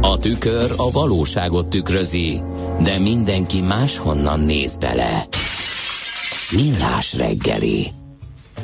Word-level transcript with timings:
A 0.00 0.18
tükör 0.18 0.72
a 0.76 0.90
valóságot 0.90 1.66
tükrözi, 1.66 2.40
de 2.82 2.98
mindenki 2.98 3.60
máshonnan 3.60 4.40
néz 4.40 4.76
bele. 4.76 5.26
Millás 6.52 7.16
reggeli. 7.16 7.86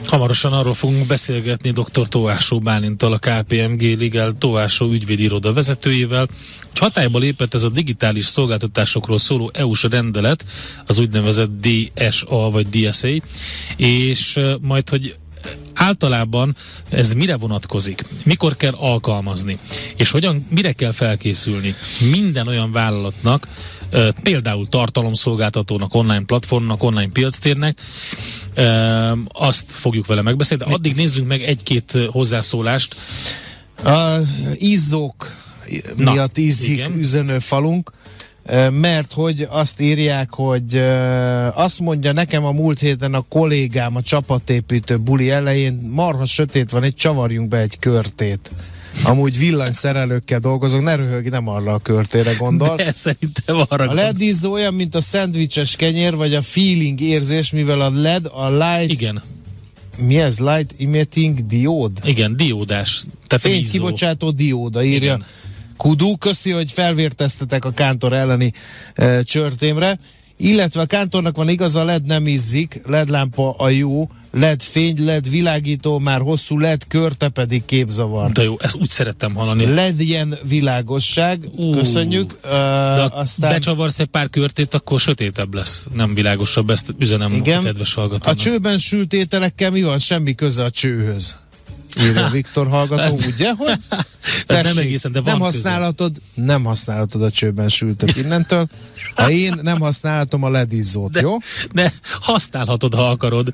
Hamarosan 0.07 0.53
arról 0.53 0.75
fogunk 0.75 1.07
beszélgetni 1.07 1.71
dr. 1.71 2.09
Tóásó 2.09 2.59
Bálintal, 2.59 3.13
a 3.13 3.19
KPMG 3.19 3.99
Legal 3.99 4.35
Tóásó 4.39 4.91
ügyvédiroda 4.91 5.53
vezetőjével, 5.53 6.29
hogy 6.71 6.79
hatályba 6.79 7.19
lépett 7.19 7.55
ez 7.55 7.63
a 7.63 7.69
digitális 7.69 8.25
szolgáltatásokról 8.25 9.19
szóló 9.19 9.51
EU-s 9.55 9.83
rendelet, 9.83 10.45
az 10.87 10.99
úgynevezett 10.99 11.51
DSA 11.61 12.51
vagy 12.51 12.69
DSA, 12.69 13.09
és 13.77 14.41
majd, 14.61 14.89
hogy 14.89 15.17
általában 15.75 16.57
ez 16.91 17.13
mire 17.13 17.37
vonatkozik? 17.37 18.05
Mikor 18.25 18.57
kell 18.57 18.73
alkalmazni? 18.73 19.59
És 19.97 20.11
hogyan, 20.11 20.47
mire 20.51 20.73
kell 20.73 20.93
felkészülni? 20.93 21.75
Minden 22.11 22.47
olyan 22.47 22.73
vállalatnak, 22.73 23.49
például 24.23 24.69
tartalomszolgáltatónak, 24.69 25.95
online 25.95 26.25
platformnak, 26.25 26.83
online 26.83 27.11
piactérnek, 27.13 27.79
azt 29.29 29.65
fogjuk 29.69 30.07
vele 30.07 30.23
megbeszélni, 30.23 30.65
de 30.65 30.71
addig 30.71 30.95
nézzünk 30.95 31.29
meg 31.29 31.43
egy-két 31.43 31.99
hozzászólást. 32.07 32.97
A 33.85 34.19
izzók 34.55 35.43
miatt 35.97 36.39
ízik 36.39 36.89
üzenő 36.97 37.39
falunk 37.39 37.93
mert 38.71 39.13
hogy 39.13 39.47
azt 39.51 39.81
írják, 39.81 40.35
hogy 40.35 40.77
azt 41.55 41.81
mondja 41.81 42.13
nekem 42.13 42.45
a 42.45 42.53
múlt 42.53 42.79
héten 42.79 43.15
a 43.15 43.25
kollégám 43.29 43.97
a 43.97 44.03
csapatépítő 44.03 44.99
buli 44.99 45.31
elején, 45.31 45.89
marha 45.93 46.27
sötét 46.27 46.71
van, 46.71 46.83
egy 46.83 46.95
csavarjunk 46.95 47.49
be 47.49 47.59
egy 47.59 47.79
körtét. 47.79 48.51
Amúgy 49.03 49.39
villanyszerelőkkel 49.39 50.39
dolgozok, 50.39 50.83
ne 50.83 50.95
röhög, 50.95 51.29
nem 51.29 51.49
arra 51.49 51.73
a 51.73 51.79
körtére 51.79 52.33
gondol. 52.39 52.77
De 52.77 52.93
szerintem 52.95 53.57
arra 53.69 53.89
A 53.89 53.95
LED 53.95 54.21
izzó 54.21 54.53
olyan, 54.53 54.75
mint 54.75 54.95
a 54.95 55.01
szendvicses 55.01 55.77
kenyér, 55.77 56.17
vagy 56.17 56.35
a 56.35 56.43
feeling 56.43 57.01
érzés, 57.01 57.51
mivel 57.51 57.81
a 57.81 57.91
LED, 57.91 58.27
a 58.33 58.51
light... 58.51 58.91
Igen. 58.91 59.23
Mi 59.97 60.19
ez? 60.19 60.39
Light 60.39 60.75
emitting 60.81 61.47
diód? 61.47 61.93
Igen, 62.05 62.37
diódás. 62.37 63.05
Tehát 63.27 63.45
Fény 63.45 63.71
kibocsátó 63.71 64.31
dióda 64.31 64.83
írja. 64.83 65.15
Igen. 65.15 65.25
Kudu, 65.77 66.17
köszi, 66.17 66.51
hogy 66.51 66.73
felvérteztetek 66.73 67.65
a 67.65 67.71
Kántor 67.71 68.13
elleni 68.13 68.53
e, 68.95 69.23
csörtémre. 69.23 69.99
Illetve 70.37 70.81
a 70.81 70.87
Kántornak 70.87 71.37
van 71.37 71.49
igaz, 71.49 71.77
a 71.77 71.85
LED 71.85 72.05
nem 72.05 72.27
izzik, 72.27 72.81
LED 72.87 73.09
lámpa 73.09 73.55
a 73.59 73.69
jó, 73.69 74.09
LED 74.33 74.63
fény, 74.63 75.05
LED 75.05 75.31
világító, 75.31 75.99
már 75.99 76.21
hosszú 76.21 76.59
LED 76.59 76.83
körte 76.89 77.29
pedig 77.29 77.65
képzavar. 77.65 78.31
De 78.31 78.43
jó, 78.43 78.57
ezt 78.61 78.77
úgy 78.77 78.89
szerettem 78.89 79.35
hallani. 79.35 79.75
LED 79.75 80.01
ilyen 80.01 80.39
világosság, 80.49 81.49
uh, 81.57 81.77
köszönjük. 81.77 82.39
Uh, 82.45 82.51
de 82.51 83.09
aztán... 83.11 83.51
becsavarsz 83.51 83.99
egy 83.99 84.07
pár 84.07 84.31
körtét, 84.31 84.75
akkor 84.75 85.01
sötétebb 85.01 85.55
lesz, 85.55 85.87
nem 85.93 86.15
világosabb, 86.15 86.71
ezt 86.71 86.95
üzenem 86.99 87.35
Igen. 87.35 87.59
a 87.59 87.63
kedves 87.63 87.95
hallgatónak. 87.95 88.39
A 88.39 88.43
csőben 88.43 88.79
sült 88.79 89.13
ételekkel 89.13 89.71
mi 89.71 89.83
van? 89.83 89.99
Semmi 89.99 90.35
köze 90.35 90.65
a 90.65 90.71
csőhöz 90.71 91.39
írja 92.01 92.29
Viktor 92.29 92.69
hallgató, 92.69 93.19
ugye, 93.35 93.53
hogy 93.53 93.79
tessék, 94.47 94.75
nem 94.75 94.85
egészen, 94.85 95.13
de 95.13 95.21
van 95.21 95.33
nem 95.33 95.41
használhatod, 95.41 96.21
nem 96.35 96.65
használhatod 96.65 97.23
a 97.23 97.31
csőben 97.31 97.69
sültet 97.69 98.17
innentől. 98.17 98.69
Ha 99.15 99.31
én 99.31 99.59
nem 99.63 99.81
használhatom 99.81 100.43
a 100.43 100.51
ledizzót, 100.51 101.13
de, 101.13 101.21
jó? 101.21 101.37
De 101.73 101.93
használhatod, 102.21 102.95
ha 102.95 103.11
akarod. 103.11 103.53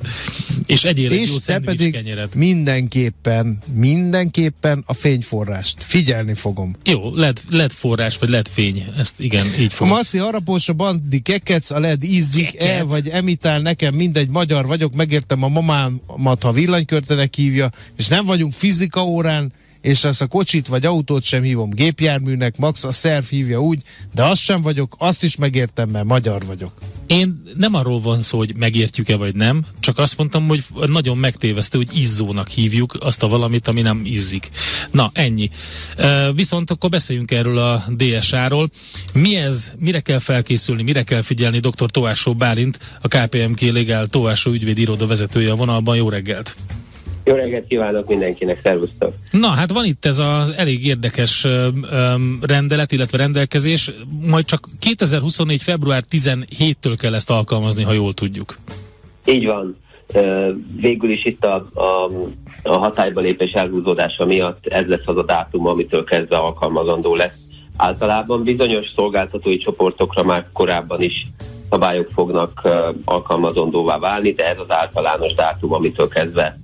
És 0.66 0.84
egyél 0.84 1.12
egy 1.12 1.28
jó 1.46 1.54
pedig 1.64 1.92
kenyeret. 1.92 2.34
mindenképpen, 2.34 3.58
mindenképpen 3.74 4.82
a 4.86 4.94
fényforrást. 4.94 5.76
Figyelni 5.78 6.34
fogom. 6.34 6.76
Jó, 6.84 7.14
led, 7.14 7.40
led 7.50 7.70
forrás, 7.70 8.18
vagy 8.18 8.28
led 8.28 8.48
fény. 8.48 8.84
Ezt 8.96 9.14
igen, 9.16 9.46
így 9.58 9.72
fogom. 9.72 9.92
A 9.92 9.96
Maci 9.96 10.18
harapós, 10.18 10.68
a 10.68 10.72
bandi 10.72 11.20
kekec, 11.20 11.70
a 11.70 11.78
led 11.78 12.04
ízik, 12.04 12.60
e 12.60 12.82
vagy 12.82 13.08
emitál, 13.08 13.60
nekem 13.60 13.94
mindegy, 13.94 14.28
magyar 14.28 14.66
vagyok, 14.66 14.94
megértem 14.94 15.42
a 15.42 15.48
mamámat, 15.48 16.42
ha 16.42 16.52
villanykörtenek 16.52 17.34
hívja, 17.34 17.70
és 17.96 18.08
nem 18.08 18.19
vagyunk 18.24 18.52
fizika 18.52 19.04
órán, 19.04 19.52
és 19.80 20.04
azt 20.04 20.20
a 20.20 20.26
kocsit 20.26 20.66
vagy 20.66 20.86
autót 20.86 21.22
sem 21.22 21.42
hívom 21.42 21.70
gépjárműnek, 21.70 22.56
max 22.56 22.84
a 22.84 22.92
szerv 22.92 23.24
hívja 23.24 23.62
úgy, 23.62 23.82
de 24.14 24.22
azt 24.24 24.40
sem 24.40 24.62
vagyok, 24.62 24.94
azt 24.98 25.24
is 25.24 25.36
megértem, 25.36 25.88
mert 25.88 26.04
magyar 26.04 26.44
vagyok. 26.44 26.72
Én 27.06 27.42
nem 27.56 27.74
arról 27.74 28.00
van 28.00 28.22
szó, 28.22 28.38
hogy 28.38 28.54
megértjük-e 28.56 29.16
vagy 29.16 29.34
nem, 29.34 29.64
csak 29.80 29.98
azt 29.98 30.16
mondtam, 30.16 30.46
hogy 30.46 30.64
nagyon 30.86 31.18
megtévesztő, 31.18 31.78
hogy 31.78 31.98
izzónak 31.98 32.48
hívjuk 32.48 32.96
azt 33.00 33.22
a 33.22 33.28
valamit, 33.28 33.68
ami 33.68 33.80
nem 33.80 34.00
izzik. 34.04 34.48
Na, 34.90 35.10
ennyi. 35.14 35.50
Viszont 36.34 36.70
akkor 36.70 36.90
beszéljünk 36.90 37.30
erről 37.30 37.58
a 37.58 37.84
DSA-ról. 37.96 38.70
Mi 39.12 39.36
ez, 39.36 39.72
mire 39.78 40.00
kell 40.00 40.18
felkészülni, 40.18 40.82
mire 40.82 41.02
kell 41.02 41.22
figyelni 41.22 41.58
dr. 41.58 41.90
Tóásó 41.90 42.34
Bálint, 42.34 42.78
a 43.00 43.08
KPMK 43.08 43.60
Legál 43.60 44.06
Tóásó 44.06 44.50
ügyvédi 44.50 44.80
iroda 44.80 45.06
vezetője 45.06 45.52
a 45.52 45.56
vonalban. 45.56 45.96
Jó 45.96 46.08
reggelt! 46.08 46.56
Jó 47.30 47.36
reggelt 47.36 47.66
kívánok 47.66 48.08
mindenkinek, 48.08 48.60
szervusztok! 48.62 49.14
Na, 49.30 49.48
hát 49.48 49.70
van 49.72 49.84
itt 49.84 50.04
ez 50.04 50.18
az 50.18 50.54
elég 50.56 50.86
érdekes 50.86 51.44
um, 51.44 52.38
rendelet, 52.42 52.92
illetve 52.92 53.18
rendelkezés, 53.18 53.90
majd 54.26 54.44
csak 54.44 54.68
2024. 54.78 55.62
február 55.62 56.04
17-től 56.10 56.96
kell 56.98 57.14
ezt 57.14 57.30
alkalmazni, 57.30 57.82
ha 57.82 57.92
jól 57.92 58.12
tudjuk. 58.12 58.58
Így 59.24 59.46
van. 59.46 59.76
Végül 60.80 61.10
is 61.10 61.24
itt 61.24 61.44
a, 61.44 61.54
a, 61.74 62.10
a 62.62 62.76
hatályba 62.76 63.20
lépés 63.20 63.52
elhúzódása 63.52 64.26
miatt 64.26 64.66
ez 64.66 64.86
lesz 64.86 65.06
az 65.06 65.16
a 65.16 65.24
dátum, 65.24 65.66
amitől 65.66 66.04
kezdve 66.04 66.36
alkalmazandó 66.36 67.14
lesz. 67.14 67.38
Általában 67.76 68.42
bizonyos 68.42 68.86
szolgáltatói 68.96 69.56
csoportokra 69.56 70.24
már 70.24 70.46
korábban 70.52 71.02
is 71.02 71.26
szabályok 71.70 72.10
fognak 72.12 72.68
alkalmazandóvá 73.04 73.98
válni, 73.98 74.32
de 74.32 74.48
ez 74.48 74.58
az 74.58 74.70
általános 74.74 75.34
dátum, 75.34 75.72
amitől 75.72 76.08
kezdve 76.08 76.58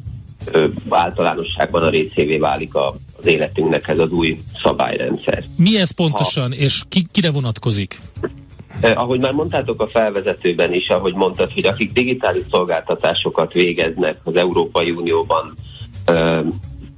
általánosságban 0.88 1.82
a 1.82 1.88
részévé 1.88 2.36
válik 2.36 2.74
a, 2.74 2.96
az 3.18 3.26
életünknek 3.26 3.88
ez 3.88 3.98
az 3.98 4.10
új 4.10 4.40
szabályrendszer. 4.62 5.44
Mi 5.56 5.78
ez 5.78 5.90
pontosan, 5.90 6.50
ha, 6.50 6.56
és 6.56 6.82
ki, 6.88 7.06
kire 7.12 7.30
vonatkozik? 7.30 8.00
Eh, 8.80 9.00
ahogy 9.00 9.20
már 9.20 9.32
mondtátok 9.32 9.82
a 9.82 9.88
felvezetőben 9.88 10.72
is, 10.72 10.90
ahogy 10.90 11.14
mondtad, 11.14 11.52
hogy 11.52 11.66
akik 11.66 11.92
digitális 11.92 12.44
szolgáltatásokat 12.50 13.52
végeznek 13.52 14.18
az 14.24 14.36
Európai 14.36 14.90
Unióban 14.90 15.54
eh, 16.04 16.40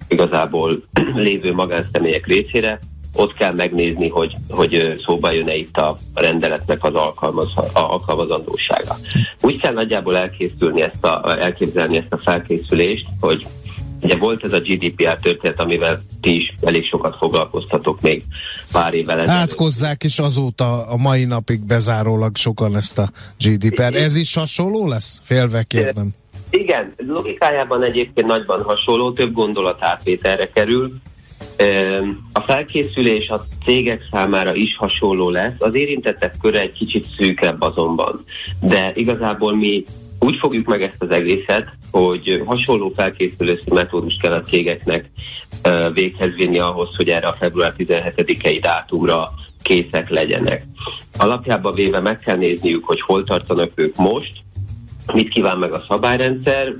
igazából 0.08 0.82
lévő 1.14 1.54
magánszemélyek 1.54 2.26
részére, 2.26 2.80
ott 3.18 3.34
kell 3.34 3.52
megnézni, 3.52 4.08
hogy, 4.08 4.36
hogy 4.48 4.96
szóba 5.04 5.30
jön-e 5.30 5.54
itt 5.54 5.76
a 5.76 5.98
rendeletnek 6.14 6.84
az 6.84 6.94
alkalmaz, 6.94 7.56
a 7.56 7.68
alkalmazandósága. 7.72 8.96
Úgy 9.40 9.60
kell 9.60 9.72
nagyjából 9.72 10.16
elkészülni 10.16 10.82
ezt 10.82 11.04
a, 11.04 11.36
elképzelni 11.40 11.96
ezt 11.96 12.12
a 12.12 12.18
felkészülést, 12.18 13.06
hogy 13.20 13.46
Ugye 14.00 14.16
volt 14.16 14.44
ez 14.44 14.52
a 14.52 14.60
GDPR 14.60 15.18
történet, 15.20 15.60
amivel 15.60 16.00
ti 16.20 16.36
is 16.36 16.54
elég 16.60 16.84
sokat 16.84 17.16
foglalkoztatok 17.16 18.00
még 18.00 18.24
pár 18.72 18.94
évvel 18.94 19.18
ezelőtt. 19.20 19.40
Átkozzák 19.40 20.04
is 20.04 20.18
azóta 20.18 20.86
a 20.86 20.96
mai 20.96 21.24
napig 21.24 21.66
bezárólag 21.66 22.36
sokan 22.36 22.76
ezt 22.76 22.98
a 22.98 23.10
GDPR. 23.38 23.94
Ez 23.94 24.16
is 24.16 24.34
hasonló 24.34 24.88
lesz? 24.88 25.20
Félve 25.22 25.62
kérdem. 25.62 26.08
Igen, 26.50 26.94
logikájában 26.96 27.82
egyébként 27.82 28.26
nagyban 28.26 28.62
hasonló, 28.62 29.12
több 29.12 29.32
gondolat 29.32 29.82
átvételre 29.82 30.50
kerül. 30.50 30.92
A 32.32 32.40
felkészülés 32.40 33.28
a 33.28 33.44
cégek 33.64 34.06
számára 34.10 34.54
is 34.54 34.76
hasonló 34.76 35.30
lesz, 35.30 35.54
az 35.58 35.74
érintettek 35.74 36.34
köre 36.40 36.60
egy 36.60 36.72
kicsit 36.72 37.06
szűkebb 37.18 37.60
azonban, 37.60 38.24
de 38.60 38.92
igazából 38.94 39.56
mi 39.56 39.84
úgy 40.18 40.36
fogjuk 40.36 40.66
meg 40.66 40.82
ezt 40.82 41.02
az 41.02 41.10
egészet, 41.10 41.72
hogy 41.90 42.42
hasonló 42.46 42.92
felkészülési 42.96 43.70
metódust 43.74 44.20
kell 44.20 44.32
a 44.32 44.42
cégeknek 44.42 45.10
véghez 45.92 46.34
vinni 46.34 46.58
ahhoz, 46.58 46.96
hogy 46.96 47.08
erre 47.08 47.26
a 47.26 47.36
február 47.40 47.74
17-i 47.78 48.58
dátumra 48.60 49.32
készek 49.62 50.08
legyenek. 50.10 50.66
Alapjában 51.18 51.74
véve 51.74 52.00
meg 52.00 52.18
kell 52.18 52.36
nézniük, 52.36 52.84
hogy 52.84 53.00
hol 53.00 53.24
tartanak 53.24 53.70
ők 53.74 53.96
most, 53.96 54.32
mit 55.12 55.28
kíván 55.28 55.58
meg 55.58 55.72
a 55.72 55.84
szabályrendszer, 55.88 56.74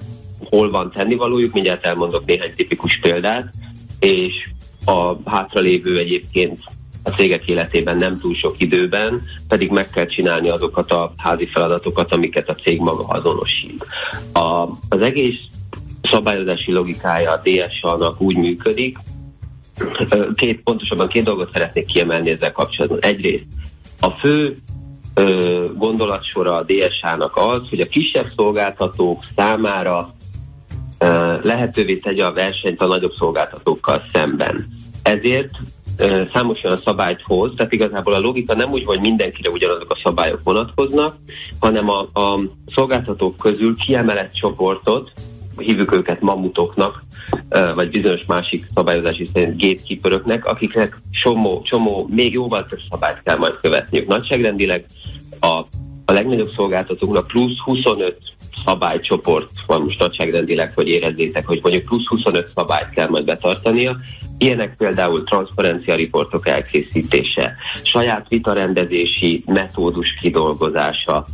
hol 0.50 0.70
van 0.70 0.90
tennivalójuk, 0.90 1.52
mindjárt 1.52 1.86
elmondok 1.86 2.24
néhány 2.24 2.54
tipikus 2.56 2.98
példát, 3.02 3.52
és 3.98 4.48
a 4.84 5.30
hátralévő 5.30 5.98
egyébként 5.98 6.60
a 7.02 7.10
cégek 7.10 7.48
életében 7.48 7.98
nem 7.98 8.20
túl 8.20 8.34
sok 8.34 8.54
időben, 8.58 9.22
pedig 9.48 9.70
meg 9.70 9.90
kell 9.90 10.06
csinálni 10.06 10.48
azokat 10.48 10.92
a 10.92 11.12
házi 11.16 11.46
feladatokat, 11.46 12.12
amiket 12.12 12.48
a 12.48 12.54
cég 12.54 12.80
maga 12.80 13.06
azonosít. 13.06 13.86
A, 14.32 14.68
az 14.88 15.00
egész 15.00 15.38
szabályozási 16.02 16.72
logikája 16.72 17.32
a 17.32 17.42
DSA-nak 17.44 18.20
úgy 18.20 18.36
működik, 18.36 18.98
két, 20.34 20.60
pontosabban 20.60 21.08
két 21.08 21.24
dolgot 21.24 21.52
szeretnék 21.52 21.86
kiemelni 21.86 22.30
ezzel 22.30 22.52
kapcsolatban. 22.52 22.98
Egyrészt 23.00 23.46
a 24.00 24.10
fő 24.10 24.58
ö, 25.14 25.64
gondolatsora 25.76 26.54
a 26.54 26.64
DSA-nak 26.64 27.36
az, 27.36 27.68
hogy 27.68 27.80
a 27.80 27.86
kisebb 27.86 28.26
szolgáltatók 28.36 29.24
számára 29.36 30.14
lehetővé 31.42 31.96
tegye 31.96 32.24
a 32.24 32.32
versenyt 32.32 32.80
a 32.80 32.86
nagyobb 32.86 33.14
szolgáltatókkal 33.14 34.02
szemben. 34.12 34.68
Ezért 35.02 35.50
számos 36.32 36.64
olyan 36.64 36.80
szabályt 36.84 37.22
hoz, 37.22 37.52
tehát 37.56 37.72
igazából 37.72 38.12
a 38.12 38.20
logika 38.20 38.54
nem 38.54 38.70
úgy, 38.70 38.84
hogy 38.84 39.00
mindenkire 39.00 39.50
ugyanazok 39.50 39.90
a 39.90 40.00
szabályok 40.02 40.40
vonatkoznak, 40.42 41.16
hanem 41.60 41.88
a, 41.88 42.00
a 42.00 42.40
szolgáltatók 42.74 43.36
közül 43.36 43.76
kiemelett 43.76 44.32
csoportot, 44.32 45.12
hívjuk 45.56 45.92
őket 45.92 46.20
mamutoknak, 46.20 47.02
vagy 47.74 47.90
bizonyos 47.90 48.24
másik 48.26 48.66
szabályozási 48.74 49.30
szerint 49.32 49.60
gatekeeperöknek, 49.60 50.44
akiknek 50.44 51.00
csomó, 51.10 51.62
csomó, 51.62 52.08
még 52.10 52.32
jóval 52.32 52.66
több 52.66 52.80
szabályt 52.90 53.22
kell 53.24 53.36
majd 53.36 53.58
követniük. 53.60 54.06
Nagyságrendileg 54.06 54.84
a, 55.40 55.46
a 56.04 56.12
legnagyobb 56.12 56.50
szolgáltatóknak 56.50 57.26
plusz 57.26 57.58
25 57.64 58.18
szabálycsoport 58.64 59.50
van 59.66 59.82
most 59.82 59.98
nagyságrendileg, 59.98 60.72
hogy 60.74 60.88
érezzétek, 60.88 61.46
hogy 61.46 61.60
mondjuk 61.62 61.84
plusz 61.84 62.06
25 62.06 62.50
szabályt 62.54 62.90
kell 62.90 63.08
majd 63.08 63.24
betartania. 63.24 63.96
Ilyenek 64.38 64.76
például 64.76 65.24
transzparencia 65.24 65.94
riportok 65.94 66.48
elkészítése, 66.48 67.54
saját 67.82 68.28
vitarendezési 68.28 69.42
metódus 69.46 70.14
kidolgozása, 70.20 71.26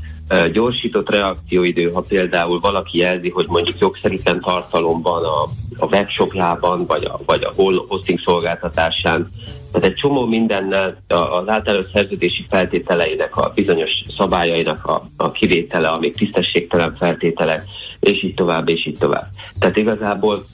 gyorsított 0.53 1.11
reakcióidő, 1.11 1.91
ha 1.91 2.01
például 2.01 2.61
valaki 2.61 2.99
jelzi, 2.99 3.31
hogy 3.31 3.47
mondjuk 3.49 3.79
jogszerűen 3.79 4.41
tartalomban 4.41 5.25
a, 5.25 5.43
a 5.77 5.87
webshopjában, 5.87 6.85
vagy 6.87 7.05
a, 7.05 7.21
vagy 7.27 7.43
a 7.43 7.53
hosting 7.89 8.21
szolgáltatásán, 8.25 9.31
tehát 9.73 9.89
egy 9.89 9.95
csomó 9.95 10.27
mindennel 10.27 11.03
az 11.09 11.49
általános 11.49 11.87
szerződési 11.93 12.47
feltételeinek, 12.49 13.37
a 13.37 13.53
bizonyos 13.55 13.91
szabályainak 14.17 14.87
a, 14.87 15.09
a 15.17 15.31
kivétele, 15.31 15.89
amik 15.89 16.17
tisztességtelen 16.17 16.97
feltételek, 16.97 17.65
és 18.01 18.23
így 18.23 18.35
tovább, 18.35 18.69
és 18.69 18.87
így 18.87 18.99
tovább. 18.99 19.27
Tehát 19.59 19.77
igazából 19.77 20.45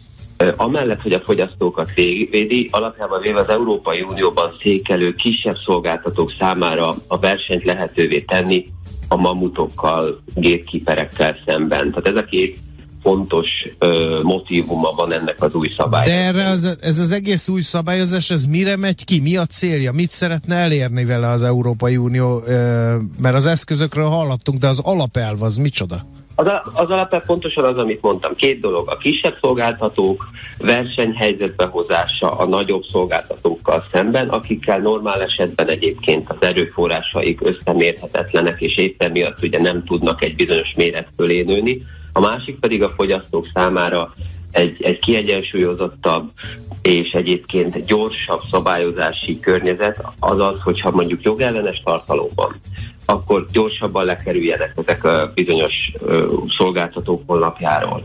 Amellett, 0.56 1.02
hogy 1.02 1.12
a 1.12 1.20
fogyasztókat 1.20 1.94
védi, 1.94 2.68
alapjában 2.70 3.20
véve 3.20 3.40
az 3.40 3.48
Európai 3.48 4.02
Unióban 4.02 4.50
székelő 4.62 5.12
kisebb 5.12 5.56
szolgáltatók 5.64 6.32
számára 6.38 6.94
a 7.06 7.18
versenyt 7.18 7.64
lehetővé 7.64 8.20
tenni 8.20 8.66
a 9.12 9.16
mamutokkal, 9.16 10.22
gatekeeperekkel 10.34 11.36
szemben. 11.46 11.90
Tehát 11.90 12.06
ez 12.06 12.16
a 12.16 12.24
két 12.24 12.58
fontos 13.02 13.48
ö, 13.78 14.20
motivuma 14.22 14.90
van 14.90 15.12
ennek 15.12 15.42
az 15.42 15.54
új 15.54 15.68
szabály. 15.76 16.04
De 16.04 16.12
erre 16.12 16.48
az, 16.48 16.78
ez 16.80 16.98
az 16.98 17.12
egész 17.12 17.48
új 17.48 17.60
szabályozás, 17.60 18.30
ez 18.30 18.44
mire 18.44 18.76
megy 18.76 19.04
ki? 19.04 19.20
Mi 19.20 19.36
a 19.36 19.46
célja? 19.46 19.92
Mit 19.92 20.10
szeretne 20.10 20.54
elérni 20.54 21.04
vele 21.04 21.28
az 21.28 21.42
Európai 21.42 21.96
Unió? 21.96 22.42
Ö, 22.46 22.96
mert 23.18 23.34
az 23.34 23.46
eszközökről 23.46 24.06
hallottunk, 24.06 24.58
de 24.58 24.68
az 24.68 24.80
alapelv 24.84 25.42
az 25.42 25.56
micsoda? 25.56 26.06
Az, 26.40 26.46
a, 26.46 26.62
az 26.64 26.90
alapvetően 26.90 27.22
pontosan 27.26 27.64
az, 27.64 27.76
amit 27.76 28.02
mondtam. 28.02 28.34
Két 28.34 28.60
dolog. 28.60 28.88
A 28.88 28.96
kisebb 28.96 29.36
szolgáltatók 29.40 30.28
versenyhelyzetbe 30.58 31.64
hozása 31.64 32.30
a 32.30 32.46
nagyobb 32.46 32.84
szolgáltatókkal 32.92 33.84
szemben, 33.92 34.28
akikkel 34.28 34.78
normál 34.78 35.22
esetben 35.22 35.68
egyébként 35.68 36.30
az 36.30 36.36
erőforrásaik 36.40 37.40
összemérhetetlenek, 37.42 38.60
és 38.60 38.76
éppen 38.76 39.10
miatt 39.10 39.42
ugye 39.42 39.60
nem 39.60 39.84
tudnak 39.84 40.22
egy 40.22 40.34
bizonyos 40.34 40.72
méret 40.76 41.08
fölé 41.16 41.42
nőni. 41.42 41.82
A 42.12 42.20
másik 42.20 42.58
pedig 42.58 42.82
a 42.82 42.90
fogyasztók 42.90 43.46
számára 43.54 44.12
egy, 44.50 44.82
egy 44.82 44.98
kiegyensúlyozottabb 44.98 46.30
és 46.82 47.10
egyébként 47.10 47.84
gyorsabb 47.84 48.40
szabályozási 48.50 49.40
környezet, 49.40 50.02
azaz, 50.18 50.60
hogyha 50.60 50.90
mondjuk 50.90 51.22
jogellenes 51.22 51.82
tartalomban 51.84 52.60
akkor 53.04 53.46
gyorsabban 53.52 54.04
lekerüljenek 54.04 54.72
ezek 54.86 55.04
a 55.04 55.32
bizonyos 55.34 55.92
szolgáltatók 56.58 57.22
honlapjáról. 57.26 58.02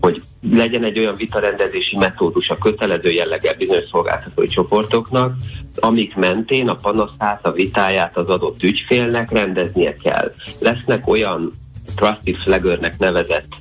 Hogy 0.00 0.22
legyen 0.50 0.84
egy 0.84 0.98
olyan 0.98 1.16
vitarendezési 1.16 1.96
metódus 1.96 2.48
a 2.48 2.58
kötelező 2.58 3.10
jelleggel 3.10 3.54
bizonyos 3.54 3.84
szolgáltatói 3.90 4.48
csoportoknak, 4.48 5.34
amik 5.76 6.14
mentén 6.14 6.68
a 6.68 6.74
panaszát, 6.74 7.46
a 7.46 7.52
vitáját 7.52 8.16
az 8.16 8.28
adott 8.28 8.62
ügyfélnek 8.62 9.30
rendeznie 9.30 9.96
kell. 9.96 10.32
Lesznek 10.60 11.08
olyan 11.08 11.52
trusted 11.96 12.36
flaggernek 12.36 12.98
nevezett 12.98 13.52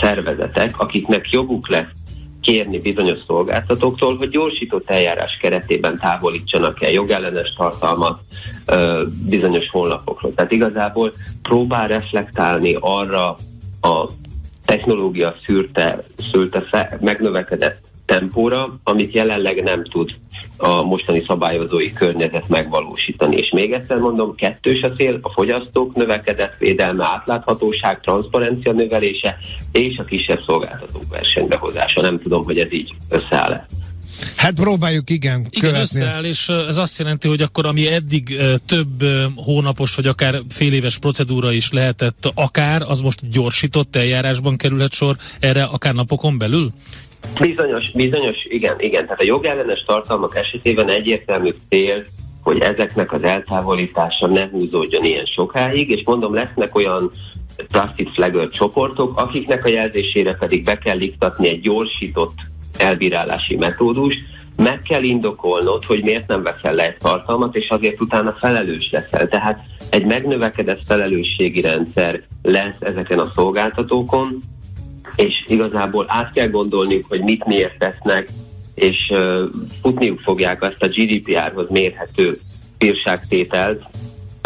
szervezetek, 0.00 0.80
akiknek 0.80 1.30
joguk 1.30 1.68
lesz 1.68 2.03
kérni 2.44 2.78
bizonyos 2.78 3.18
szolgáltatóktól, 3.26 4.16
hogy 4.16 4.28
gyorsított 4.28 4.90
eljárás 4.90 5.36
keretében 5.40 5.98
távolítsanak 5.98 6.82
el 6.82 6.90
jogellenes 6.90 7.52
tartalmat 7.56 8.20
ö, 8.66 9.02
bizonyos 9.26 9.70
honlapokról. 9.70 10.34
Tehát 10.34 10.52
igazából 10.52 11.12
próbál 11.42 11.88
reflektálni 11.88 12.76
arra 12.80 13.36
a 13.80 14.08
technológia 14.64 15.34
szűrte, 15.44 16.02
szülte 16.30 16.60
fe, 16.60 16.98
megnövekedett 17.00 17.82
tempóra, 18.06 18.78
amit 18.84 19.14
jelenleg 19.14 19.62
nem 19.62 19.84
tud 19.84 20.10
a 20.56 20.82
mostani 20.82 21.24
szabályozói 21.26 21.92
környezet 21.92 22.48
megvalósítani. 22.48 23.36
És 23.36 23.50
még 23.50 23.72
egyszer 23.72 23.96
mondom, 23.96 24.34
kettős 24.34 24.82
a 24.82 24.92
cél, 24.92 25.18
a 25.22 25.30
fogyasztók 25.30 25.94
növekedett 25.94 26.54
védelme, 26.58 27.04
átláthatóság, 27.04 28.00
transzparencia 28.00 28.72
növelése 28.72 29.36
és 29.72 29.98
a 29.98 30.04
kisebb 30.04 30.42
szolgáltatók 30.46 31.04
versenybehozása. 31.08 32.00
Nem 32.00 32.20
tudom, 32.20 32.44
hogy 32.44 32.58
ez 32.58 32.72
így 32.72 32.94
összeáll-e. 33.08 33.66
Hát 34.36 34.54
próbáljuk, 34.54 35.10
igen, 35.10 35.38
Igen, 35.38 35.50
követni. 35.70 35.80
összeáll, 35.82 36.24
és 36.24 36.48
ez 36.48 36.76
azt 36.76 36.98
jelenti, 36.98 37.28
hogy 37.28 37.42
akkor 37.42 37.66
ami 37.66 37.92
eddig 37.92 38.36
több 38.66 39.04
hónapos, 39.36 39.94
vagy 39.94 40.06
akár 40.06 40.40
fél 40.48 40.72
éves 40.72 40.98
procedúra 40.98 41.52
is 41.52 41.70
lehetett 41.70 42.30
akár, 42.34 42.82
az 42.82 43.00
most 43.00 43.30
gyorsított 43.30 43.96
eljárásban 43.96 44.56
kerülhet 44.56 44.92
sor 44.92 45.16
erre 45.40 45.62
akár 45.62 45.94
napokon 45.94 46.38
belül? 46.38 46.70
Bizonyos, 47.40 47.90
bizonyos, 47.90 48.44
igen, 48.44 48.74
igen. 48.78 49.04
Tehát 49.04 49.20
a 49.20 49.24
jogellenes 49.24 49.84
tartalmak 49.84 50.36
esetében 50.36 50.88
egyértelmű 50.88 51.50
cél, 51.68 52.04
hogy 52.42 52.58
ezeknek 52.60 53.12
az 53.12 53.22
eltávolítása 53.22 54.26
ne 54.26 54.48
húzódjon 54.48 55.04
ilyen 55.04 55.24
sokáig, 55.24 55.90
és 55.90 56.02
mondom, 56.04 56.34
lesznek 56.34 56.74
olyan 56.76 57.10
trusted 57.56 58.08
flagger 58.14 58.48
csoportok, 58.48 59.20
akiknek 59.20 59.64
a 59.64 59.68
jelzésére 59.68 60.34
pedig 60.34 60.64
be 60.64 60.78
kell 60.78 61.00
iktatni 61.00 61.48
egy 61.48 61.60
gyorsított 61.60 62.34
elbírálási 62.78 63.56
metódust, 63.56 64.18
meg 64.56 64.82
kell 64.82 65.02
indokolnod, 65.02 65.84
hogy 65.84 66.02
miért 66.02 66.28
nem 66.28 66.42
veszel 66.42 66.74
le 66.74 66.86
egy 66.86 66.96
tartalmat, 66.96 67.56
és 67.56 67.68
azért 67.68 68.00
utána 68.00 68.32
felelős 68.32 68.90
leszel. 68.90 69.28
Tehát 69.28 69.60
egy 69.90 70.04
megnövekedett 70.04 70.80
felelősségi 70.86 71.60
rendszer 71.60 72.22
lesz 72.42 72.76
ezeken 72.80 73.18
a 73.18 73.32
szolgáltatókon, 73.34 74.42
és 75.16 75.44
igazából 75.46 76.04
át 76.08 76.32
kell 76.32 76.48
gondolniuk, 76.48 77.04
hogy 77.08 77.20
mit 77.20 77.44
miért 77.46 77.78
tesznek, 77.78 78.28
és 78.74 79.10
uh, 79.10 79.42
futniuk 79.82 80.20
fogják 80.20 80.62
azt 80.62 80.82
a 80.82 80.88
GDPR-hoz 80.88 81.66
mérhető 81.70 82.40
bírságtételt, 82.78 83.84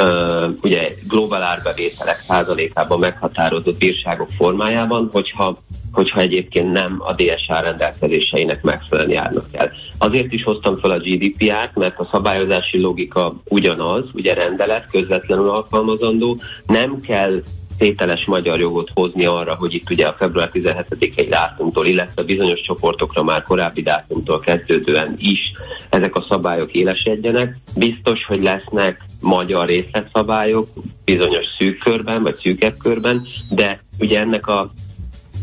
uh, 0.02 0.44
ugye 0.62 0.88
globál 1.08 1.42
árbevételek 1.42 2.18
százalékában 2.26 2.98
meghatározott 2.98 3.78
bírságok 3.78 4.28
formájában, 4.30 5.08
hogyha 5.12 5.58
hogyha 5.92 6.20
egyébként 6.20 6.72
nem 6.72 6.96
a 6.98 7.12
DSA 7.12 7.60
rendelkezéseinek 7.60 8.62
megfelelően 8.62 9.14
járnak 9.14 9.46
el. 9.52 9.72
Azért 9.98 10.32
is 10.32 10.42
hoztam 10.42 10.76
fel 10.76 10.90
a 10.90 10.98
GDPR-t, 10.98 11.74
mert 11.74 11.98
a 11.98 12.08
szabályozási 12.10 12.80
logika 12.80 13.34
ugyanaz, 13.44 14.04
ugye 14.12 14.34
rendelet 14.34 14.90
közvetlenül 14.90 15.48
alkalmazandó, 15.48 16.40
nem 16.66 17.00
kell 17.00 17.42
tételes 17.78 18.24
magyar 18.24 18.60
jogot 18.60 18.90
hozni 18.94 19.24
arra, 19.24 19.54
hogy 19.54 19.74
itt 19.74 19.90
ugye 19.90 20.06
a 20.06 20.14
február 20.18 20.50
17-i 20.54 21.26
dátumtól, 21.30 21.86
illetve 21.86 22.22
bizonyos 22.22 22.60
csoportokra 22.60 23.22
már 23.22 23.42
korábbi 23.42 23.82
dátumtól 23.82 24.40
kezdődően 24.40 25.16
is 25.18 25.52
ezek 25.88 26.16
a 26.16 26.26
szabályok 26.28 26.72
élesedjenek. 26.72 27.56
Biztos, 27.76 28.24
hogy 28.24 28.42
lesznek 28.42 29.04
magyar 29.20 29.66
részletszabályok 29.66 30.68
bizonyos 31.04 31.46
szűk 31.58 31.78
körben, 31.78 32.22
vagy 32.22 32.38
szűkebb 32.42 32.76
körben, 32.76 33.26
de 33.50 33.80
ugye 33.98 34.20
ennek 34.20 34.46
a 34.46 34.72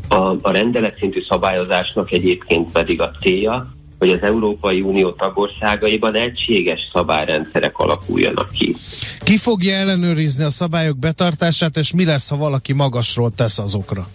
a, 0.10 0.36
a 0.42 0.52
rendelet 0.52 0.98
szintű 0.98 1.22
szabályozásnak 1.22 2.12
egyébként 2.12 2.72
pedig 2.72 3.02
a 3.02 3.12
célja, 3.22 3.75
hogy 4.00 4.10
az 4.10 4.22
Európai 4.22 4.82
Unió 4.82 5.12
tagországaiban 5.12 6.16
egységes 6.16 6.90
szabályrendszerek 6.94 7.78
alakuljanak 7.78 8.52
ki. 8.52 8.76
Ki 9.24 9.38
fogja 9.38 9.76
ellenőrizni 9.76 10.44
a 10.44 10.50
szabályok 10.50 10.98
betartását, 10.98 11.78
és 11.78 11.94
mi 11.94 12.06
lesz, 12.06 12.30
ha 12.30 12.38
valaki 12.38 12.74
magasról 12.74 13.32
tesz 13.36 13.60
azokra? 13.60 14.08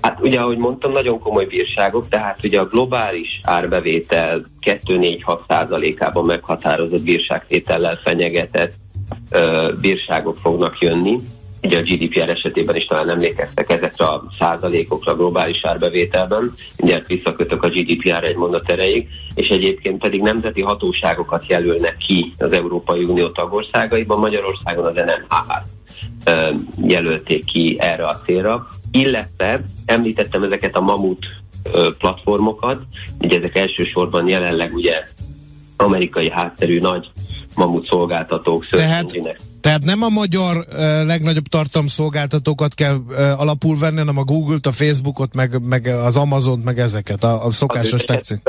Hát 0.00 0.20
ugye, 0.20 0.40
ahogy 0.40 0.58
mondtam, 0.58 0.92
nagyon 0.92 1.18
komoly 1.18 1.44
bírságok, 1.44 2.08
tehát 2.08 2.38
ugye 2.44 2.60
a 2.60 2.66
globális 2.66 3.40
árbevétel 3.42 4.46
2-4-6 4.66 5.40
százalékában 5.48 6.24
meghatározott 6.24 7.02
bírságtétellel 7.02 7.98
fenyegetett 8.02 8.74
ö, 9.30 9.72
bírságok 9.80 10.36
fognak 10.36 10.78
jönni 10.78 11.16
ugye 11.62 11.78
a 11.78 11.82
GDPR 11.82 12.28
esetében 12.28 12.76
is 12.76 12.84
talán 12.84 13.10
emlékeztek 13.10 13.70
ezekre 13.70 14.04
a 14.04 14.24
százalékokra 14.38 15.16
globális 15.16 15.64
árbevételben, 15.64 16.54
ugye 16.78 17.02
visszakötök 17.06 17.62
a 17.62 17.68
GDPR 17.68 18.24
egy 18.24 18.36
mondat 18.36 18.70
erejéig, 18.70 19.08
és 19.34 19.48
egyébként 19.48 20.00
pedig 20.00 20.20
nemzeti 20.20 20.60
hatóságokat 20.60 21.44
jelölnek 21.48 21.96
ki 21.96 22.32
az 22.38 22.52
Európai 22.52 23.04
Unió 23.04 23.28
tagországaiban, 23.28 24.18
Magyarországon 24.18 24.84
az 24.84 24.94
NMH 24.94 25.62
jelölték 26.88 27.44
ki 27.44 27.76
erre 27.78 28.06
a 28.06 28.20
célra, 28.24 28.66
illetve 28.90 29.64
említettem 29.84 30.42
ezeket 30.42 30.76
a 30.76 30.80
mamut 30.80 31.26
platformokat, 31.98 32.82
ugye 33.20 33.38
ezek 33.38 33.58
elsősorban 33.58 34.28
jelenleg 34.28 34.74
ugye 34.74 35.04
amerikai 35.76 36.30
hátterű 36.30 36.80
nagy 36.80 37.10
mamut 37.56 37.86
szolgáltatók, 37.86 38.66
tehát, 38.66 39.12
tehát 39.60 39.84
nem 39.84 40.02
a 40.02 40.08
magyar 40.08 40.56
uh, 40.56 40.76
legnagyobb 41.06 41.46
tartalomszolgáltatókat 41.46 42.74
kell 42.74 42.94
uh, 42.94 43.40
alapul 43.40 43.78
venni, 43.78 43.98
hanem 43.98 44.18
a 44.18 44.24
Google-t, 44.24 44.66
a 44.66 44.72
Facebookot, 44.72 45.34
meg, 45.34 45.66
meg 45.66 45.86
az 45.86 46.16
Amazon-t, 46.16 46.64
meg 46.64 46.78
ezeket, 46.78 47.24
a, 47.24 47.46
a 47.46 47.52
szokásos 47.52 48.02
tetszik. 48.02 48.40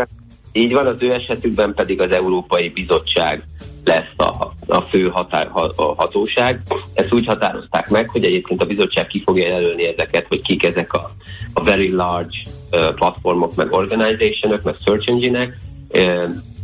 Így 0.54 0.74
van, 0.74 0.88
az 0.88 0.96
ő 1.00 1.14
esetükben 1.14 1.74
pedig 1.74 2.02
az 2.02 2.12
Európai 2.12 2.70
Bizottság 2.70 3.44
lesz 3.84 4.14
a, 4.18 4.54
a 4.68 4.82
fő 4.82 5.10
határ, 5.10 5.50
a 5.76 5.84
hatóság. 5.96 6.62
Ezt 6.94 7.14
úgy 7.14 7.26
határozták 7.26 7.90
meg, 7.90 8.10
hogy 8.10 8.24
egyébként 8.24 8.62
a 8.62 8.66
bizottság 8.66 9.08
ki 9.08 9.22
fogja 9.26 9.48
jelölni 9.48 9.86
ezeket, 9.86 10.26
hogy 10.28 10.42
kik 10.42 10.64
ezek 10.64 10.94
a, 10.94 11.16
a 11.54 11.64
very 11.64 11.90
large 11.90 12.38
uh, 12.72 12.94
platformok, 12.94 13.56
meg 13.56 13.72
organizationok, 13.72 14.64
meg 14.64 14.76
search 14.86 15.10
engine-ek. 15.10 15.60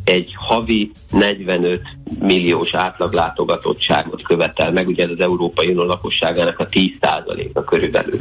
Egy 0.08 0.34
havi 0.38 0.92
45 1.12 1.82
milliós 2.20 2.74
átlaglátogatottságot 2.74 4.22
követel 4.22 4.72
meg, 4.72 4.88
ugye 4.88 5.04
ez 5.04 5.10
az 5.10 5.20
Európai 5.20 5.68
Unió 5.68 5.84
lakosságának 5.84 6.60
a 6.60 6.68
10%-a 6.68 7.64
körülbelül. 7.64 8.20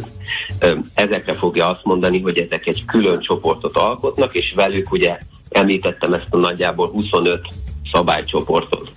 Ezekre 0.94 1.32
fogja 1.32 1.68
azt 1.68 1.84
mondani, 1.84 2.20
hogy 2.20 2.38
ezek 2.38 2.66
egy 2.66 2.84
külön 2.84 3.20
csoportot 3.20 3.76
alkotnak, 3.76 4.34
és 4.34 4.52
velük 4.54 4.92
ugye 4.92 5.18
említettem 5.50 6.12
ezt 6.12 6.26
a 6.30 6.36
nagyjából 6.36 6.88
25 6.88 7.46
szabálycsoportot 7.92 8.90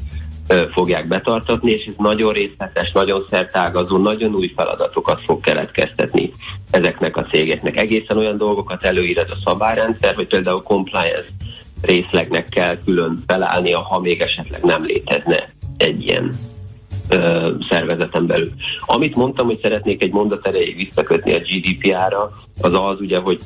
fogják 0.71 1.07
betartatni, 1.07 1.71
és 1.71 1.85
ez 1.85 1.93
nagyon 1.97 2.33
részletes, 2.33 2.91
nagyon 2.91 3.25
szertágazó, 3.29 3.97
nagyon 3.97 4.35
új 4.35 4.53
feladatokat 4.55 5.21
fog 5.21 5.39
keletkeztetni 5.39 6.31
ezeknek 6.71 7.17
a 7.17 7.23
cégeknek. 7.23 7.77
Egészen 7.77 8.17
olyan 8.17 8.37
dolgokat 8.37 8.83
előír 8.83 9.17
ez 9.17 9.31
a 9.31 9.49
szabályrendszer, 9.49 10.15
hogy 10.15 10.27
például 10.27 10.61
compliance 10.63 11.29
részlegnek 11.81 12.49
kell 12.49 12.77
külön 12.85 13.23
felállnia, 13.27 13.79
ha 13.79 13.99
még 13.99 14.21
esetleg 14.21 14.63
nem 14.63 14.83
létezne 14.83 15.53
egy 15.77 16.01
ilyen 16.03 16.35
ö, 17.09 17.51
szervezeten 17.69 18.25
belül. 18.25 18.51
Amit 18.85 19.15
mondtam, 19.15 19.45
hogy 19.45 19.59
szeretnék 19.61 20.03
egy 20.03 20.11
mondat 20.11 20.47
erejéig 20.47 20.75
visszakötni 20.75 21.33
a 21.33 21.39
GDPR-ra, 21.39 22.31
az 22.61 22.73
az 22.73 22.99
ugye, 22.99 23.19
hogy 23.19 23.39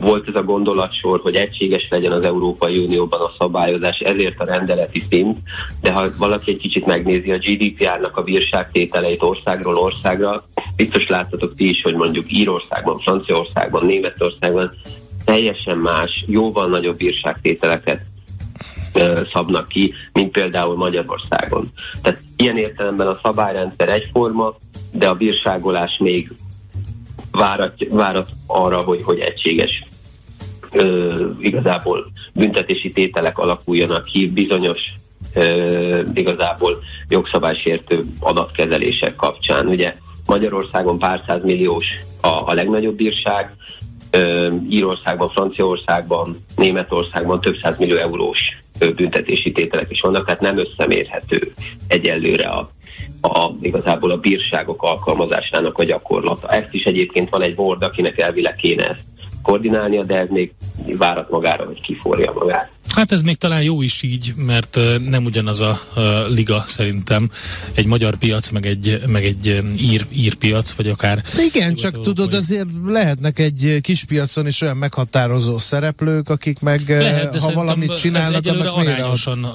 volt 0.00 0.28
ez 0.28 0.34
a 0.34 0.42
gondolatsor, 0.42 1.20
hogy 1.20 1.34
egységes 1.34 1.88
legyen 1.90 2.12
az 2.12 2.22
Európai 2.22 2.78
Unióban 2.78 3.20
a 3.20 3.32
szabályozás, 3.38 3.98
ezért 3.98 4.40
a 4.40 4.44
rendeleti 4.44 5.02
szint, 5.10 5.38
de 5.80 5.92
ha 5.92 6.06
valaki 6.18 6.50
egy 6.50 6.56
kicsit 6.56 6.86
megnézi 6.86 7.30
a 7.30 7.38
GDPR-nak 7.38 8.16
a 8.16 8.22
bírságtételeit 8.22 9.22
országról 9.22 9.76
országra, 9.76 10.48
biztos 10.76 11.08
láttatok 11.08 11.54
ti 11.54 11.68
is, 11.68 11.82
hogy 11.82 11.94
mondjuk 11.94 12.32
Írországban, 12.32 12.98
Franciaországban, 12.98 13.86
Németországban 13.86 14.72
teljesen 15.24 15.78
más, 15.78 16.24
jóval 16.26 16.68
nagyobb 16.68 16.96
bírságtételeket 16.96 18.00
szabnak 19.32 19.68
ki, 19.68 19.94
mint 20.12 20.30
például 20.30 20.76
Magyarországon. 20.76 21.72
Tehát 22.02 22.20
ilyen 22.36 22.56
értelemben 22.56 23.06
a 23.06 23.18
szabályrendszer 23.22 23.88
egyforma, 23.88 24.56
de 24.92 25.08
a 25.08 25.14
bírságolás 25.14 25.96
még 25.98 26.32
várat, 27.30 27.74
várat 27.90 28.28
arra, 28.46 28.76
hogy, 28.76 29.02
hogy 29.02 29.18
egységes 29.18 29.84
ö, 30.70 31.28
igazából 31.40 32.12
büntetési 32.32 32.92
tételek 32.92 33.38
alakuljanak 33.38 34.04
ki 34.04 34.28
bizonyos 34.28 34.80
ö, 35.34 36.02
igazából 36.14 36.78
jogszabálysértő 37.08 38.04
adatkezelések 38.20 39.16
kapcsán. 39.16 39.66
Ugye 39.66 39.94
Magyarországon 40.26 40.98
pár 40.98 41.40
milliós 41.42 41.86
a, 42.20 42.28
a 42.28 42.52
legnagyobb 42.54 42.96
bírság, 42.96 43.56
Írországban, 44.68 45.30
Franciaországban, 45.30 46.44
Németországban 46.56 47.40
több 47.40 47.56
millió 47.78 47.96
eurós 47.96 48.38
büntetési 48.78 49.52
tételek 49.52 49.90
is 49.90 50.00
vannak, 50.00 50.24
tehát 50.24 50.40
nem 50.40 50.58
összemérhető 50.58 51.52
egyelőre 51.88 52.48
a, 52.48 52.70
a, 53.20 53.50
igazából 53.60 54.10
a 54.10 54.16
bírságok 54.16 54.82
alkalmazásának 54.82 55.78
a 55.78 55.84
gyakorlata. 55.84 56.48
Ezt 56.48 56.72
is 56.72 56.84
egyébként 56.84 57.28
van 57.28 57.42
egy 57.42 57.54
board, 57.54 57.82
akinek 57.82 58.18
elvileg 58.18 58.54
kéne 58.54 58.88
ezt 58.88 59.04
koordinálnia, 59.44 60.04
de 60.04 60.18
ez 60.18 60.28
még 60.28 60.52
várat 60.96 61.30
magára, 61.30 61.64
hogy 61.64 61.80
kiforja 61.80 62.32
magát. 62.32 62.72
Hát 62.88 63.12
ez 63.12 63.22
még 63.22 63.36
talán 63.36 63.62
jó 63.62 63.82
is 63.82 64.02
így, 64.02 64.32
mert 64.36 64.78
nem 65.08 65.24
ugyanaz 65.24 65.60
a, 65.60 65.80
liga 66.28 66.64
szerintem 66.66 67.30
egy 67.74 67.86
magyar 67.86 68.16
piac, 68.16 68.50
meg 68.50 68.66
egy, 68.66 69.02
meg 69.06 69.24
egy 69.24 69.62
ír, 69.80 70.06
ír 70.12 70.34
piac, 70.34 70.72
vagy 70.72 70.88
akár... 70.88 71.22
De 71.36 71.42
igen, 71.42 71.74
csak 71.74 72.00
tudod, 72.00 72.30
vagy... 72.30 72.38
azért 72.38 72.68
lehetnek 72.86 73.38
egy 73.38 73.78
kis 73.80 74.04
piacon 74.04 74.46
is 74.46 74.60
olyan 74.60 74.76
meghatározó 74.76 75.58
szereplők, 75.58 76.28
akik 76.28 76.60
meg, 76.60 76.82
Lehet, 76.88 77.38
ha 77.38 77.52
valamit 77.52 77.96
csinálnak, 77.96 78.46
ez 78.46 78.52
annak 78.52 78.76
arányosan 78.76 79.46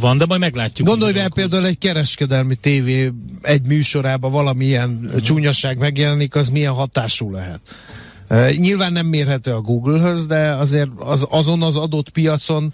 van, 0.00 0.18
de 0.18 0.26
majd 0.26 0.40
meglátjuk. 0.40 0.88
Gondolj 0.88 1.18
el 1.18 1.30
például 1.34 1.66
egy 1.66 1.78
kereskedelmi 1.78 2.54
tévé 2.54 3.12
egy 3.42 3.62
műsorában 3.62 4.30
valamilyen 4.30 5.00
uh-huh. 5.04 5.20
csúnyasság 5.20 5.78
megjelenik, 5.78 6.34
az 6.34 6.48
milyen 6.48 6.72
hatású 6.72 7.32
lehet. 7.32 7.60
Uh, 8.30 8.56
nyilván 8.56 8.92
nem 8.92 9.06
mérhető 9.06 9.52
a 9.52 9.60
Google-höz, 9.60 10.26
de 10.26 10.54
azért 10.54 10.90
az, 10.98 11.26
azon 11.30 11.62
az 11.62 11.76
adott 11.76 12.10
piacon 12.10 12.72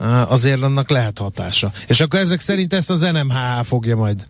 uh, 0.00 0.32
azért 0.32 0.62
annak 0.62 0.90
lehet 0.90 1.18
hatása. 1.18 1.72
És 1.86 2.00
akkor 2.00 2.20
ezek 2.20 2.40
szerint 2.40 2.72
ezt 2.72 2.90
az 2.90 3.00
NMHA 3.00 3.62
fogja 3.62 3.96
majd 3.96 4.26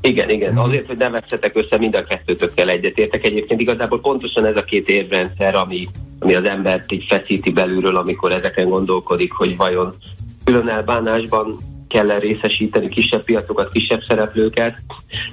igen, 0.00 0.30
igen. 0.30 0.52
Mhm. 0.52 0.60
Azért, 0.60 0.86
hogy 0.86 0.96
ne 0.96 1.10
vesszetek 1.10 1.56
össze, 1.56 1.78
mind 1.78 1.94
a 1.94 2.04
kettőtökkel 2.04 2.68
egyetértek. 2.68 3.24
Egyébként 3.24 3.60
igazából 3.60 4.00
pontosan 4.00 4.44
ez 4.44 4.56
a 4.56 4.64
két 4.64 4.88
érrendszer, 4.88 5.54
ami, 5.54 5.88
ami 6.18 6.34
az 6.34 6.44
embert 6.44 6.92
így 6.92 7.04
feszíti 7.08 7.52
belülről, 7.52 7.96
amikor 7.96 8.32
ezeken 8.32 8.68
gondolkodik, 8.68 9.32
hogy 9.32 9.56
vajon 9.56 9.96
külön 10.44 10.68
elbánásban 10.68 11.56
kell 11.88 12.18
részesíteni 12.18 12.88
kisebb 12.88 13.24
piacokat, 13.24 13.72
kisebb 13.72 14.00
szereplőket, 14.08 14.82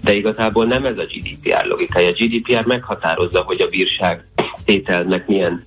de 0.01 0.13
igazából 0.13 0.65
nem 0.65 0.85
ez 0.85 0.97
a 0.97 1.03
GDPR 1.03 1.65
logikája. 1.65 2.09
A 2.09 2.13
GDPR 2.17 2.65
meghatározza, 2.65 3.41
hogy 3.41 3.61
a 3.61 3.69
bírság 3.69 4.25
tételnek 4.67 5.27
milyen 5.27 5.63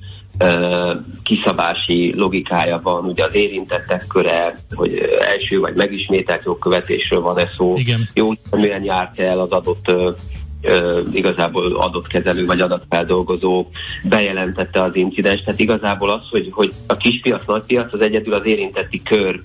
kiszabási 1.22 2.14
logikája 2.16 2.80
van, 2.82 3.04
ugye 3.04 3.24
az 3.24 3.34
érintettek 3.34 4.04
köre, 4.08 4.56
hogy 4.74 4.98
első 5.20 5.60
vagy 5.60 5.74
megismételt 5.74 6.44
jogkövetésről 6.44 7.20
van-e 7.20 7.50
szó, 7.56 7.76
Igen. 7.76 8.08
jó 8.14 8.30
milyen 8.50 8.84
járt 8.84 9.20
el 9.20 9.40
az 9.40 9.50
adott 9.50 9.92
igazából 11.12 11.76
adott 11.76 12.06
kezelő 12.06 12.44
vagy 12.44 12.60
adatfeldolgozó 12.60 13.66
bejelentette 14.02 14.82
az 14.82 14.96
incidens. 14.96 15.42
Tehát 15.42 15.60
igazából 15.60 16.10
az, 16.10 16.28
hogy, 16.30 16.48
hogy 16.50 16.72
a 16.86 16.96
kispiac, 16.96 17.46
nagypiac 17.46 17.92
az 17.92 18.00
egyedül 18.00 18.34
az 18.34 18.46
érintetti 18.46 19.02
kör 19.02 19.40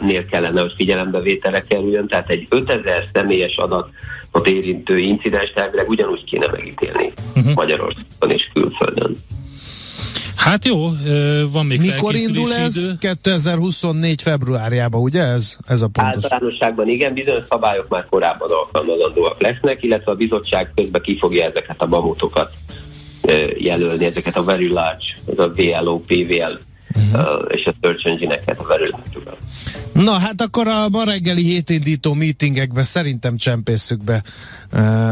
nél 0.00 0.24
kellene, 0.24 0.60
hogy 0.60 0.72
figyelembevételre 0.76 1.62
kerüljön, 1.62 2.06
tehát 2.06 2.30
egy 2.30 2.46
5000 2.50 3.04
személyes 3.12 3.56
adat 3.56 3.88
a 4.30 4.40
érintő 4.44 4.98
incidens 4.98 5.52
elvileg 5.54 5.88
ugyanúgy 5.88 6.24
kéne 6.24 6.46
megítélni 6.50 7.12
uh-huh. 7.36 7.54
Magyarországon 7.54 8.30
és 8.30 8.50
külföldön. 8.52 9.16
Hát 10.36 10.64
jó, 10.64 10.88
van 11.52 11.66
még 11.66 11.80
Mikor 11.80 12.14
indul 12.14 12.52
ez? 12.52 12.76
Idő. 12.76 12.96
2024 12.98 14.22
februárjában, 14.22 15.00
ugye 15.00 15.22
ez, 15.22 15.56
ez 15.66 15.82
a 15.82 15.88
pontos? 15.88 16.24
Általánosságban 16.24 16.88
igen, 16.88 17.14
bizonyos 17.14 17.44
szabályok 17.48 17.88
már 17.88 18.06
korábban 18.10 18.48
alkalmazandóak 18.50 19.40
lesznek, 19.40 19.82
illetve 19.82 20.12
a 20.12 20.14
bizottság 20.14 20.72
közben 20.74 21.02
ki 21.02 21.18
fogja 21.18 21.44
ezeket 21.44 21.82
a 21.82 21.86
mamutokat 21.86 22.52
jelölni, 23.58 24.04
ezeket 24.04 24.36
a 24.36 24.44
very 24.44 24.68
large, 24.68 25.04
ez 25.26 25.38
a 25.38 25.52
VLO, 25.56 25.98
PVL 25.98 26.58
uh-huh. 26.94 27.44
és 27.48 27.66
a 27.66 27.72
search 27.80 28.06
engine-eket 28.06 28.58
a 28.58 28.64
verőlhetővel. 28.64 29.36
Na 30.04 30.12
hát 30.12 30.40
akkor 30.40 30.68
a 30.68 30.88
ma 30.88 31.04
reggeli 31.04 31.42
hétindító 31.42 32.12
meetingekbe 32.12 32.82
szerintem 32.82 33.36
csempészük 33.36 34.04
be 34.04 34.22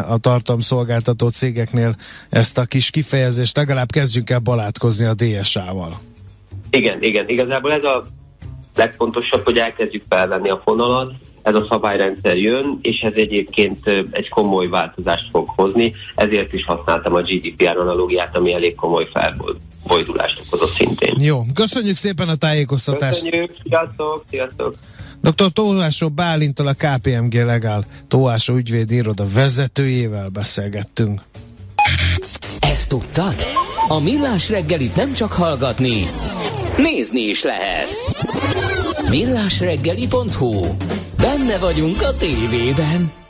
a 0.08 0.18
tartalomszolgáltató 0.18 1.28
cégeknél 1.28 1.96
ezt 2.30 2.58
a 2.58 2.64
kis 2.64 2.90
kifejezést, 2.90 3.56
legalább 3.56 3.90
kezdjünk 3.90 4.30
el 4.30 4.38
balátkozni 4.38 5.04
a 5.04 5.14
DSA-val. 5.14 5.92
Igen, 6.70 7.02
igen, 7.02 7.28
igazából 7.28 7.72
ez 7.72 7.82
a 7.82 8.06
legfontosabb, 8.74 9.44
hogy 9.44 9.58
elkezdjük 9.58 10.04
felvenni 10.08 10.48
a 10.48 10.60
fonalat, 10.64 11.12
ez 11.42 11.54
a 11.54 11.66
szabályrendszer 11.70 12.36
jön, 12.36 12.78
és 12.82 13.00
ez 13.00 13.14
egyébként 13.14 13.86
egy 14.10 14.28
komoly 14.28 14.68
változást 14.68 15.26
fog 15.30 15.48
hozni, 15.48 15.94
ezért 16.14 16.52
is 16.52 16.64
használtam 16.64 17.14
a 17.14 17.20
GDPR 17.20 17.76
analógiát, 17.76 18.36
ami 18.36 18.52
elég 18.52 18.74
komoly 18.74 19.08
felbojdulást 19.88 20.40
okozott 20.46 20.74
szintén. 20.74 21.14
Jó, 21.18 21.44
köszönjük 21.54 21.96
szépen 21.96 22.28
a 22.28 22.34
tájékoztatást! 22.34 23.22
Köszönjük, 23.22 23.54
sziasztok, 23.62 24.24
sziasztok! 24.30 24.74
Dr. 25.20 25.52
Tóásó 25.52 26.08
Bálintal 26.08 26.66
a 26.66 26.72
KPMG 26.72 27.34
Legál 27.34 27.84
Tóásó 28.08 28.54
ügyvédi 28.54 28.94
iroda 28.94 29.24
vezetőjével 29.34 30.28
beszélgettünk. 30.28 31.22
Ezt 32.60 32.88
tudtad? 32.88 33.34
A 33.88 34.00
Millás 34.00 34.50
reggelit 34.50 34.96
nem 34.96 35.12
csak 35.12 35.32
hallgatni, 35.32 36.04
nézni 36.76 37.20
is 37.20 37.42
lehet. 37.42 37.88
millásreggeli.hu 39.08 40.66
Benne 41.16 41.58
vagyunk 41.58 42.02
a 42.02 42.16
tévében. 42.16 43.17